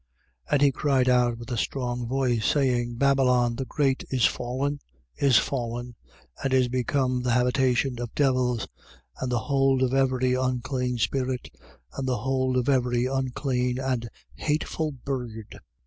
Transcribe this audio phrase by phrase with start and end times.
[0.47, 0.53] 18:2.
[0.53, 4.79] And he cried out with a strong voice, saying: Babylon the great is fallen,
[5.15, 5.93] is fallen:
[6.43, 8.67] and is become the habitation of devils
[9.19, 11.55] and the hold of every unclean spirit
[11.95, 15.59] and the hold of every unclean and hateful bird: 18:3.